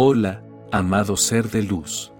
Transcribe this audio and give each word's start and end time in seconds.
Hola, 0.00 0.44
amado 0.70 1.16
ser 1.16 1.50
de 1.50 1.60
luz. 1.60 2.12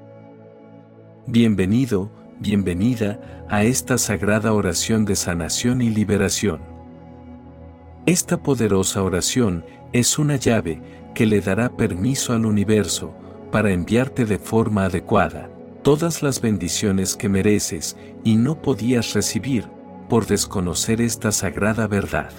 Bienvenido, 1.28 2.10
bienvenida 2.41 3.47
a 3.49 3.62
esta 3.62 3.99
sagrada 3.99 4.52
oración 4.52 5.04
de 5.04 5.15
sanación 5.15 5.80
y 5.80 5.88
liberación. 5.88 6.60
Esta 8.04 8.43
poderosa 8.43 9.04
oración 9.04 9.64
es 9.93 10.18
una 10.18 10.34
llave 10.34 10.82
que 11.14 11.25
le 11.25 11.41
dará 11.41 11.77
permiso 11.77 12.33
al 12.33 12.46
universo 12.46 13.14
para 13.53 13.71
enviarte 13.71 14.25
de 14.25 14.41
forma 14.41 14.87
adecuada 14.87 15.49
todas 15.85 16.21
las 16.21 16.41
bendiciones 16.41 17.15
que 17.15 17.29
mereces 17.29 17.97
y 18.25 18.35
no 18.35 18.61
podías 18.61 19.15
recibir 19.15 19.69
por 20.09 20.27
desconocer 20.27 21.01
esta 21.01 21.31
sagrada 21.31 21.87
verdad. 21.87 22.33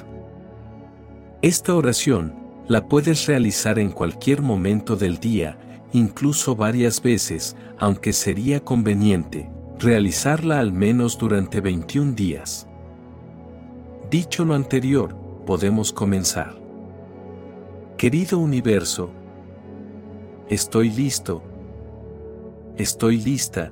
Esta 1.41 1.75
oración 1.75 2.38
la 2.69 2.87
puedes 2.87 3.25
realizar 3.25 3.79
en 3.79 3.91
cualquier 3.91 4.43
momento 4.43 4.95
del 4.95 5.17
día, 5.17 5.57
incluso 5.91 6.55
varias 6.55 7.01
veces, 7.01 7.57
aunque 7.79 8.13
sería 8.13 8.59
conveniente 8.59 9.49
realizarla 9.79 10.59
al 10.59 10.71
menos 10.71 11.17
durante 11.17 11.61
21 11.61 12.13
días. 12.13 12.67
Dicho 14.11 14.45
lo 14.45 14.53
anterior, 14.53 15.15
podemos 15.47 15.91
comenzar. 15.91 16.59
Querido 17.97 18.37
universo, 18.37 19.09
estoy 20.47 20.91
listo, 20.91 21.41
estoy 22.77 23.17
lista 23.17 23.71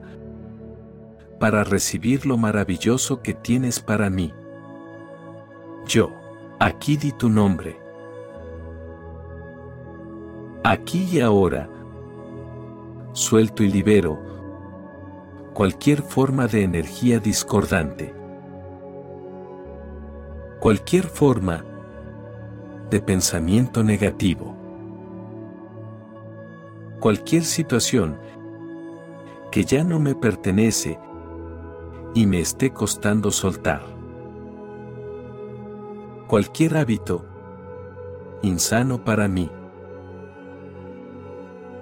para 1.40 1.64
recibir 1.64 2.26
lo 2.26 2.38
maravilloso 2.38 3.22
que 3.22 3.36
tienes 3.36 3.80
para 3.80 4.10
mí. 4.10 4.34
Yo, 5.86 6.10
aquí 6.60 6.98
di 6.98 7.12
tu 7.12 7.30
nombre. 7.30 7.87
Aquí 10.70 11.08
y 11.14 11.22
ahora, 11.22 11.70
suelto 13.14 13.64
y 13.64 13.70
libero 13.72 14.20
cualquier 15.54 16.02
forma 16.02 16.46
de 16.46 16.64
energía 16.64 17.20
discordante. 17.20 18.14
Cualquier 20.60 21.06
forma 21.06 21.64
de 22.90 23.00
pensamiento 23.00 23.82
negativo. 23.82 24.58
Cualquier 27.00 27.46
situación 27.46 28.20
que 29.52 29.64
ya 29.64 29.86
no 29.86 30.02
me 30.02 30.16
pertenece 30.16 31.00
y 32.14 32.26
me 32.26 32.42
esté 32.42 32.74
costando 32.74 33.32
soltar. 33.32 33.84
Cualquier 36.28 36.76
hábito 36.76 37.24
insano 38.42 39.06
para 39.06 39.30
mí. 39.30 39.50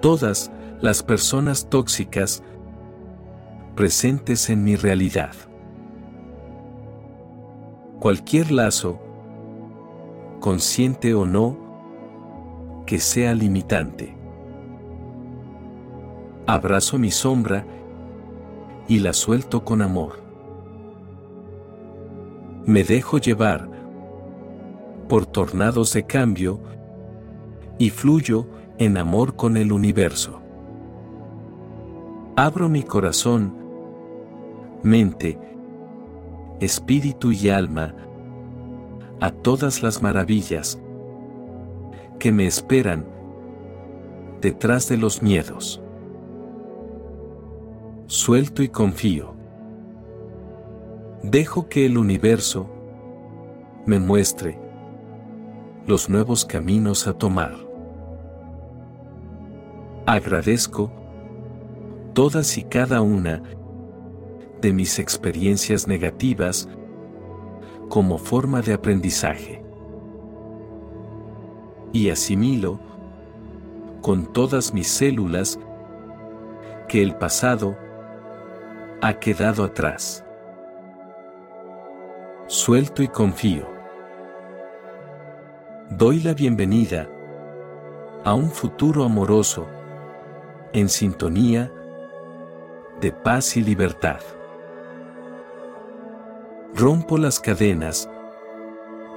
Todas 0.00 0.50
las 0.80 1.02
personas 1.02 1.68
tóxicas 1.68 2.42
presentes 3.74 4.50
en 4.50 4.62
mi 4.64 4.76
realidad. 4.76 5.32
Cualquier 8.00 8.52
lazo, 8.52 9.00
consciente 10.40 11.14
o 11.14 11.24
no, 11.26 11.56
que 12.86 13.00
sea 13.00 13.34
limitante. 13.34 14.16
Abrazo 16.46 16.98
mi 16.98 17.10
sombra 17.10 17.66
y 18.86 19.00
la 19.00 19.12
suelto 19.12 19.64
con 19.64 19.82
amor. 19.82 20.22
Me 22.66 22.84
dejo 22.84 23.18
llevar 23.18 23.68
por 25.08 25.26
tornados 25.26 25.92
de 25.92 26.04
cambio 26.04 26.60
y 27.78 27.90
fluyo 27.90 28.46
en 28.78 28.96
amor 28.96 29.36
con 29.36 29.56
el 29.56 29.72
universo. 29.72 30.40
Abro 32.36 32.68
mi 32.68 32.82
corazón, 32.82 33.54
mente, 34.82 35.38
espíritu 36.60 37.32
y 37.32 37.48
alma 37.48 37.94
a 39.20 39.30
todas 39.30 39.82
las 39.82 40.02
maravillas 40.02 40.80
que 42.18 42.32
me 42.32 42.46
esperan 42.46 43.06
detrás 44.40 44.88
de 44.88 44.96
los 44.96 45.22
miedos 45.22 45.82
suelto 48.06 48.62
y 48.62 48.68
confío. 48.68 49.34
Dejo 51.22 51.68
que 51.68 51.86
el 51.86 51.98
universo 51.98 52.68
me 53.84 53.98
muestre 53.98 54.58
los 55.86 56.08
nuevos 56.08 56.44
caminos 56.44 57.06
a 57.06 57.14
tomar. 57.14 57.65
Agradezco 60.06 60.90
todas 62.14 62.56
y 62.58 62.62
cada 62.62 63.00
una 63.00 63.42
de 64.60 64.72
mis 64.72 64.98
experiencias 65.00 65.88
negativas 65.88 66.68
como 67.88 68.16
forma 68.16 68.62
de 68.62 68.72
aprendizaje. 68.72 69.62
Y 71.92 72.10
asimilo 72.10 72.78
con 74.00 74.32
todas 74.32 74.72
mis 74.72 74.86
células 74.86 75.58
que 76.88 77.02
el 77.02 77.16
pasado 77.16 77.76
ha 79.02 79.14
quedado 79.14 79.64
atrás. 79.64 80.24
Suelto 82.46 83.02
y 83.02 83.08
confío. 83.08 83.66
Doy 85.90 86.20
la 86.20 86.32
bienvenida 86.32 87.08
a 88.24 88.34
un 88.34 88.50
futuro 88.50 89.04
amoroso, 89.04 89.66
en 90.76 90.90
sintonía, 90.90 91.72
de 93.00 93.10
paz 93.10 93.56
y 93.56 93.62
libertad. 93.62 94.20
Rompo 96.74 97.16
las 97.16 97.40
cadenas, 97.40 98.10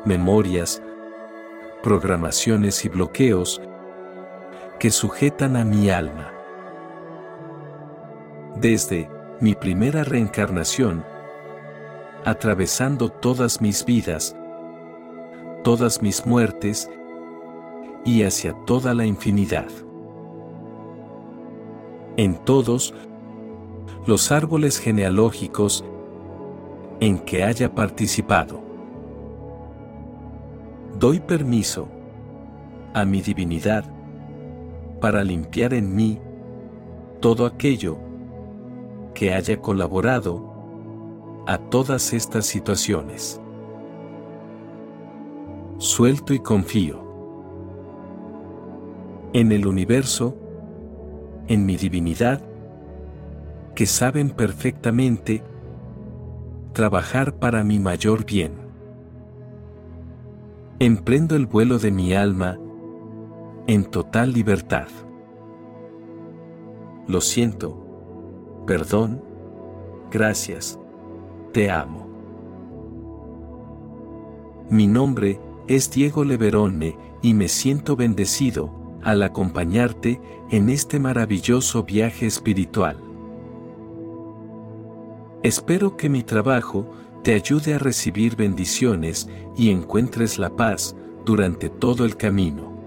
memorias, 0.06 0.82
programaciones 1.84 2.86
y 2.86 2.88
bloqueos 2.88 3.62
que 4.80 4.90
sujetan 4.90 5.58
a 5.58 5.66
mi 5.66 5.90
alma. 5.90 6.32
Desde 8.56 9.10
mi 9.42 9.54
primera 9.54 10.06
reencarnación, 10.06 11.04
atravesando 12.24 13.10
todas 13.10 13.60
mis 13.60 13.84
vidas, 13.84 14.34
todas 15.66 16.02
mis 16.02 16.26
muertes 16.26 16.90
y 18.06 18.24
hacia 18.24 18.54
toda 18.66 18.94
la 18.94 19.06
infinidad. 19.06 19.68
En 22.20 22.36
todos 22.36 22.94
los 24.06 24.34
árboles 24.34 24.78
genealógicos 24.78 25.86
en 27.00 27.18
que 27.18 27.46
haya 27.46 27.74
participado. 27.74 28.60
Doy 31.00 31.22
permiso 31.22 31.88
a 32.94 33.06
mi 33.06 33.22
divinidad 33.22 33.86
para 35.00 35.24
limpiar 35.24 35.74
en 35.74 35.96
mí 35.96 36.20
todo 37.22 37.46
aquello 37.46 37.98
que 39.14 39.34
haya 39.34 39.62
colaborado 39.62 40.44
a 41.48 41.58
todas 41.58 42.12
estas 42.12 42.46
situaciones. 42.46 43.40
Suelto 45.78 46.34
y 46.34 46.40
confío. 46.40 47.02
En 49.32 49.54
el 49.54 49.66
universo, 49.66 50.36
en 51.50 51.66
mi 51.66 51.76
divinidad, 51.76 52.42
que 53.76 53.86
saben 53.86 54.30
perfectamente 54.30 55.44
trabajar 56.72 57.36
para 57.36 57.66
mi 57.66 57.80
mayor 57.80 58.26
bien. 58.26 58.54
Emprendo 60.80 61.36
el 61.36 61.46
vuelo 61.46 61.78
de 61.78 61.92
mi 61.92 62.14
alma 62.14 62.58
en 63.68 63.84
total 63.84 64.32
libertad. 64.32 64.88
Lo 67.08 67.20
siento 67.20 67.90
perdón, 68.70 69.20
gracias, 70.12 70.80
te 71.54 71.72
amo. 71.72 72.08
Mi 74.70 74.86
nombre 74.86 75.40
es 75.68 75.90
Diego 75.90 76.24
Leverone 76.24 76.96
y 77.24 77.34
me 77.34 77.48
siento 77.48 77.96
bendecido 77.96 78.70
al 79.04 79.24
acompañarte 79.24 80.22
en 80.50 80.70
este 80.70 81.00
maravilloso 81.00 81.84
viaje 81.84 82.26
espiritual. 82.26 82.98
Espero 85.44 85.96
que 85.96 86.10
mi 86.10 86.24
trabajo 86.24 86.92
te 87.24 87.34
ayude 87.34 87.76
a 87.76 87.80
recibir 87.80 88.36
bendiciones 88.36 89.30
y 89.58 89.70
encuentres 89.70 90.38
la 90.38 90.56
paz 90.56 90.96
durante 91.26 91.70
todo 91.70 92.06
el 92.06 92.18
camino. 92.18 92.78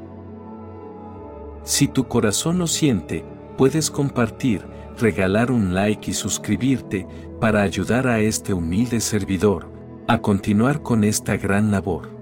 Si 1.64 1.88
tu 1.88 2.08
corazón 2.08 2.58
lo 2.58 2.66
siente, 2.66 3.24
puedes 3.56 3.90
compartir 3.90 4.62
regalar 4.98 5.50
un 5.50 5.74
like 5.74 6.10
y 6.10 6.14
suscribirte 6.14 7.06
para 7.40 7.62
ayudar 7.62 8.06
a 8.06 8.20
este 8.20 8.52
humilde 8.52 9.00
servidor 9.00 9.70
a 10.08 10.20
continuar 10.20 10.82
con 10.82 11.04
esta 11.04 11.36
gran 11.36 11.70
labor. 11.70 12.21